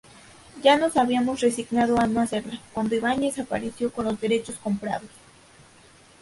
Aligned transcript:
Ya 0.63 0.77
nos 0.79 0.97
habíamos 0.97 1.41
resignado 1.41 1.99
a 1.99 2.07
no 2.07 2.21
hacerla, 2.21 2.59
cuando 2.73 2.95
Ibáñez 2.95 3.37
apareció 3.37 3.91
con 3.93 4.05
los 4.05 4.19
derechos 4.19 4.55
comprados. 4.55 5.11